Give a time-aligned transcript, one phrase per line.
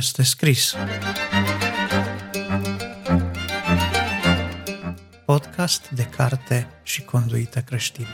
[0.00, 0.74] este scris.
[5.24, 8.08] Podcast de carte și conduită creștină.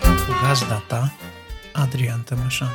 [0.00, 1.14] Cu gazda ta,
[1.72, 2.70] Adrian Tămășan.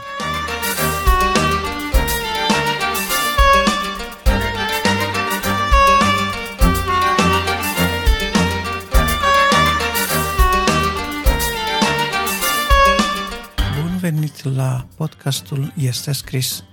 [14.43, 16.63] Venit la podcastul Este Scris,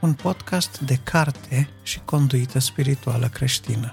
[0.00, 3.92] un podcast de carte și conduită spirituală creștină.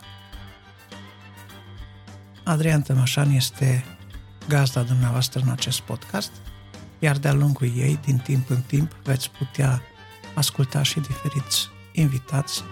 [2.44, 3.86] Adrian Tămășan este
[4.48, 6.32] gazda dumneavoastră în acest podcast,
[7.00, 9.82] iar de-a lungul ei, din timp în timp, veți putea
[10.34, 12.64] asculta și diferiți invitați,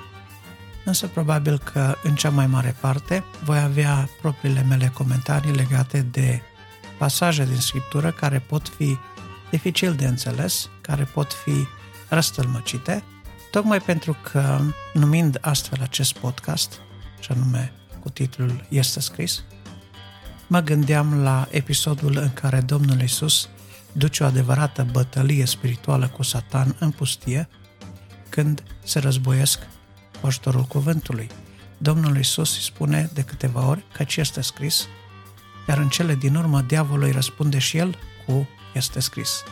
[0.86, 6.42] însă probabil că în cea mai mare parte voi avea propriile mele comentarii legate de
[6.98, 8.98] pasaje din Scriptură care pot fi
[9.56, 11.68] dificil de înțeles, care pot fi
[12.10, 13.04] răstălmăcite,
[13.52, 14.60] tocmai pentru că,
[14.94, 16.80] numind astfel acest podcast,
[17.20, 19.44] și anume cu titlul Este scris,
[20.48, 23.50] mă gândeam la episodul în care Domnul Isus
[23.92, 27.48] duce o adevărată bătălie spirituală cu Satan în pustie,
[28.30, 29.60] când se războiesc
[30.22, 31.28] cu ajutorul cuvântului.
[31.78, 34.88] Domnul Isus îi spune de câteva ori că ce este scris,
[35.68, 39.44] iar în cele din urmă diavolul îi răspunde și el cu este scris.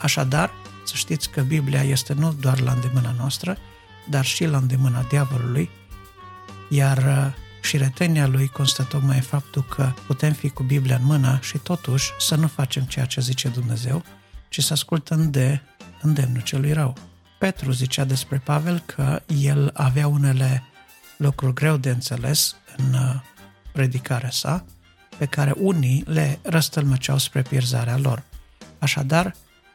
[0.00, 0.50] Așadar,
[0.84, 3.58] să știți că Biblia este nu doar la îndemâna noastră,
[4.08, 5.70] dar și la îndemâna diavolului,
[6.68, 11.04] iar uh, și retenia lui constă tocmai în faptul că putem fi cu Biblia în
[11.04, 14.04] mână și totuși să nu facem ceea ce zice Dumnezeu,
[14.48, 15.60] ci să ascultăm de
[16.02, 16.96] îndemnul celui rău.
[17.38, 20.62] Petru zicea despre Pavel că el avea unele
[21.16, 23.14] lucruri greu de înțeles în uh,
[23.72, 24.64] predicarea sa,
[25.18, 28.22] pe care unii le răstălmăceau spre pierzarea lor.
[28.78, 29.34] Așadar,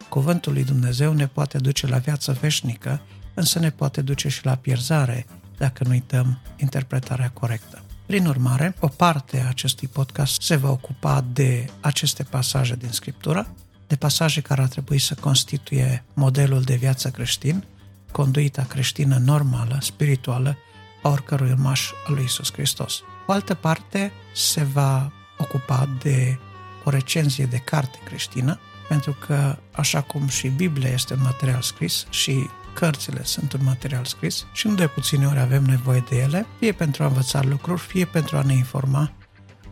[0.09, 3.01] cuvântul lui Dumnezeu ne poate duce la viață veșnică,
[3.33, 5.25] însă ne poate duce și la pierzare
[5.57, 7.81] dacă nu uităm interpretarea corectă.
[8.05, 13.47] Prin urmare, o parte a acestui podcast se va ocupa de aceste pasaje din Scriptură,
[13.87, 17.63] de pasaje care ar trebui să constituie modelul de viață creștin,
[18.11, 20.57] conduita creștină normală, spirituală,
[21.03, 23.01] a oricărui urmaș al lui Isus Hristos.
[23.27, 26.39] O altă parte se va ocupa de
[26.83, 32.05] o recenzie de carte creștină, pentru că, așa cum și Biblia este un material scris
[32.09, 36.45] și cărțile sunt un material scris și nu de puține ori avem nevoie de ele,
[36.59, 39.11] fie pentru a învăța lucruri, fie pentru a ne informa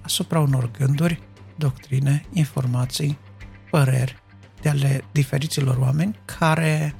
[0.02, 1.22] asupra unor gânduri,
[1.56, 3.18] doctrine, informații,
[3.70, 4.22] păreri
[4.62, 6.96] de ale diferiților oameni care,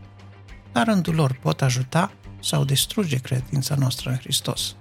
[0.74, 2.12] la rândul lor, pot ajuta
[2.42, 4.76] sau distruge credința noastră în Hristos.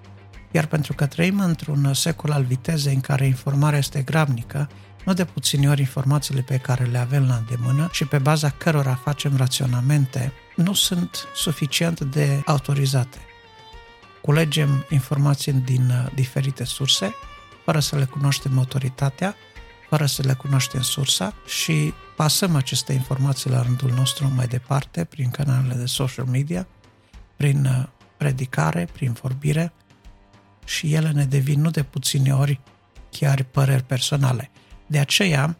[0.50, 4.68] Iar pentru că trăim într-un secol al vitezei în care informarea este gravnică,
[5.04, 8.94] nu de puțini ori informațiile pe care le avem la îndemână și pe baza cărora
[8.94, 13.18] facem raționamente nu sunt suficient de autorizate.
[14.20, 17.14] Culegem informații din uh, diferite surse,
[17.64, 19.34] fără să le cunoaștem autoritatea,
[19.88, 25.30] fără să le cunoaștem sursa și pasăm aceste informații la rândul nostru mai departe prin
[25.30, 26.66] canalele de social media,
[27.36, 29.72] prin uh, predicare, prin vorbire
[30.64, 32.60] și ele ne devin nu de puține ori
[33.10, 34.50] chiar păreri personale.
[34.90, 35.56] De aceea,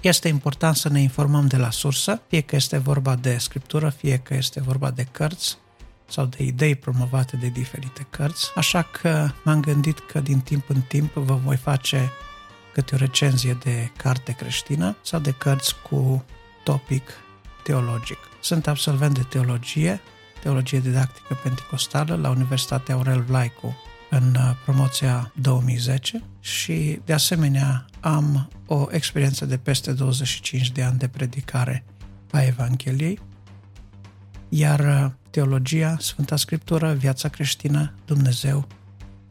[0.00, 4.18] este important să ne informăm de la sursă, fie că este vorba de scriptură, fie
[4.18, 5.58] că este vorba de cărți
[6.08, 10.80] sau de idei promovate de diferite cărți, așa că m-am gândit că din timp în
[10.80, 12.12] timp vă voi face
[12.72, 16.24] câte o recenzie de carte creștină sau de cărți cu
[16.64, 17.10] topic
[17.62, 18.18] teologic.
[18.40, 20.00] Sunt absolvent de teologie,
[20.40, 23.76] teologie didactică pentecostală la Universitatea Aurel Vlaicu
[24.12, 30.98] în uh, promoția 2010 și de asemenea am o experiență de peste 25 de ani
[30.98, 31.84] de predicare
[32.30, 33.18] a Evangheliei,
[34.48, 38.66] iar uh, teologia, Sfânta Scriptură, viața creștină, Dumnezeu,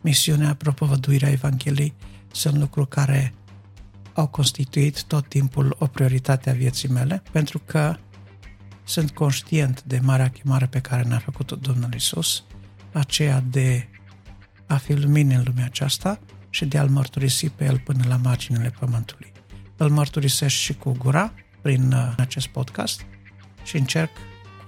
[0.01, 1.93] misiunea, propovăduirea Evangheliei
[2.31, 3.34] sunt lucruri care
[4.13, 7.95] au constituit tot timpul o prioritate a vieții mele, pentru că
[8.84, 12.43] sunt conștient de marea chemare pe care ne-a făcut-o Domnul Isus,
[12.91, 13.87] aceea de
[14.72, 16.20] a fi lumină în lumea aceasta
[16.50, 19.32] și de a-L mărturisi pe El până la marginile pământului.
[19.78, 23.06] Îl mărturisesc și cu gura, prin uh, acest podcast,
[23.64, 24.09] și încerc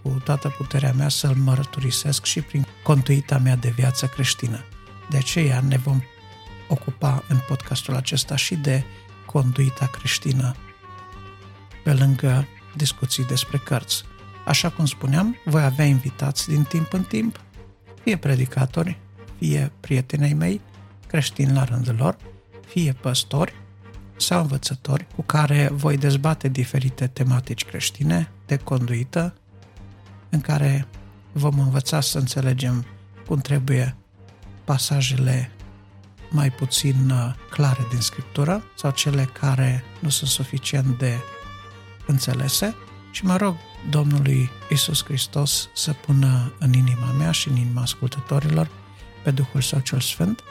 [0.01, 4.65] cu toată puterea mea să-L mărturisesc și prin contuita mea de viață creștină.
[5.09, 6.01] De aceea ne vom
[6.67, 8.83] ocupa în podcastul acesta și de
[9.25, 10.55] conduita creștină,
[11.83, 14.03] pe lângă discuții despre cărți.
[14.45, 17.39] Așa cum spuneam, voi avea invitați din timp în timp,
[18.03, 18.99] fie predicatori,
[19.37, 20.61] fie prietenii mei,
[21.07, 22.17] creștini la rândul lor,
[22.67, 23.53] fie păstori,
[24.15, 29.33] sau învățători cu care voi dezbate diferite tematici creștine de conduită,
[30.29, 30.87] în care
[31.31, 32.85] vom învăța să înțelegem
[33.27, 33.95] cum trebuie
[34.63, 35.51] pasajele
[36.29, 41.17] mai puțin uh, clare din Scriptură sau cele care nu sunt suficient de
[42.07, 42.75] înțelese.
[43.11, 43.55] Și mă rog
[43.89, 48.69] Domnului Isus Hristos să pună în inima mea și în inima ascultătorilor
[49.23, 50.43] pe Duhul Său cel Sfânt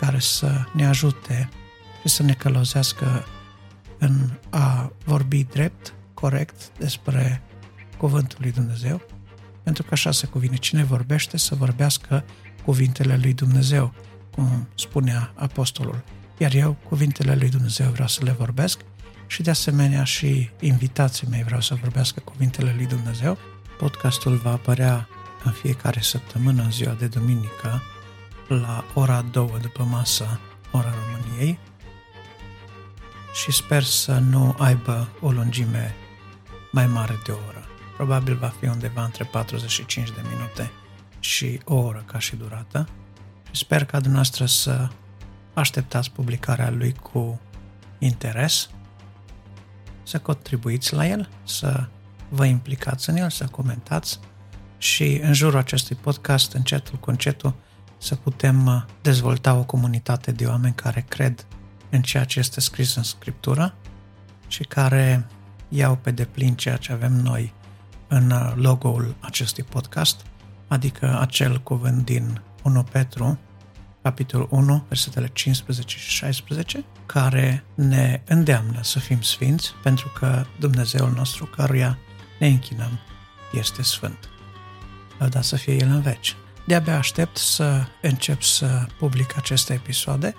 [0.00, 1.48] care să ne ajute
[2.00, 3.26] și să ne călăuzească
[3.98, 7.42] în a vorbi drept, corect despre
[7.96, 9.00] Cuvântul lui Dumnezeu,
[9.62, 10.56] pentru că așa se cuvine.
[10.56, 12.24] Cine vorbește să vorbească
[12.64, 13.94] cuvintele lui Dumnezeu,
[14.30, 16.04] cum spunea apostolul.
[16.38, 18.80] Iar eu, cuvintele lui Dumnezeu vreau să le vorbesc
[19.26, 23.38] și de asemenea și invitații mei vreau să vorbească cuvintele lui Dumnezeu.
[23.78, 25.08] Podcastul va apărea
[25.44, 27.82] în fiecare săptămână, în ziua de duminică,
[28.48, 30.40] la ora 2 după masă,
[30.70, 31.58] ora României,
[33.32, 35.94] și sper să nu aibă o lungime
[36.72, 37.64] mai mare de o oră.
[37.96, 40.70] Probabil va fi undeva între 45 de minute
[41.20, 42.88] și o oră ca și durată.
[43.50, 44.88] Și sper ca dumneavoastră să
[45.54, 47.40] așteptați publicarea lui cu
[47.98, 48.70] interes,
[50.02, 51.88] să contribuiți la el, să
[52.28, 54.20] vă implicați în el, să comentați
[54.78, 57.54] și în jurul acestui podcast, încetul cu încetul,
[57.98, 61.46] să putem dezvolta o comunitate de oameni care cred
[61.90, 63.74] în ceea ce este scris în Scriptură
[64.46, 65.26] și care
[65.68, 67.52] iau pe deplin ceea ce avem noi
[68.08, 70.20] în uh, logo-ul acestui podcast,
[70.68, 73.38] adică acel cuvânt din 1 Petru,
[74.02, 81.12] capitolul 1, versetele 15 și 16, care ne îndeamnă să fim sfinți, pentru că Dumnezeul
[81.16, 81.98] nostru, căruia
[82.38, 82.98] ne închinăm,
[83.52, 84.28] este sfânt.
[85.18, 86.36] Lăudat să fie El în veci.
[86.66, 90.34] De-abia aștept să încep să public aceste episoade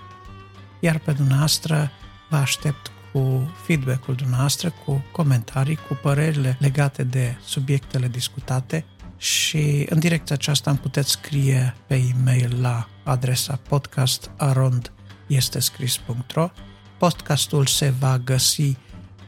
[0.80, 1.92] iar pe dumneavoastră
[2.30, 8.86] vă aștept cu feedback-ul dumneavoastră, cu comentarii, cu părerile legate de subiectele discutate
[9.18, 16.50] și în direcția aceasta îmi puteți scrie pe e-mail la adresa podcastarondestescris.ro
[16.98, 18.78] Podcastul se va găsi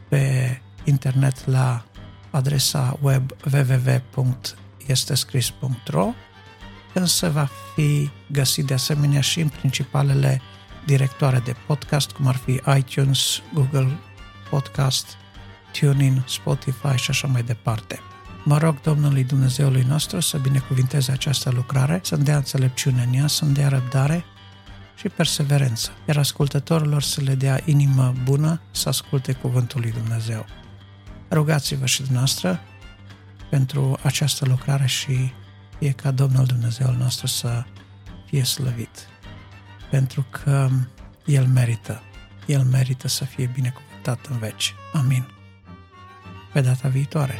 [0.10, 1.86] pe internet la
[2.30, 6.13] adresa web www.estescris.ro
[6.94, 10.42] însă va fi găsit de asemenea și în principalele
[10.86, 14.00] directoare de podcast, cum ar fi iTunes, Google
[14.50, 15.18] Podcast,
[15.80, 18.00] TuneIn, Spotify și așa mai departe.
[18.44, 23.54] Mă rog Domnului Dumnezeului nostru să binecuvinteze această lucrare, să-mi dea înțelepciune în ea, să-mi
[23.54, 24.26] dea răbdare
[24.96, 30.46] și perseverență, iar ascultătorilor să le dea inimă bună să asculte Cuvântul lui Dumnezeu.
[31.32, 32.60] Rugați-vă și dumneavoastră
[33.50, 35.32] pentru această lucrare și
[35.80, 37.64] e ca Domnul Dumnezeul nostru să
[38.26, 39.08] fie slăvit
[39.90, 40.70] pentru că
[41.26, 42.02] El merită.
[42.46, 44.74] El merită să fie binecuvântat în veci.
[44.94, 45.28] Amin.
[46.54, 47.40] Pe data viitoare.